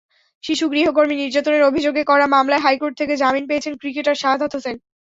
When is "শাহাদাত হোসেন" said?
4.21-4.75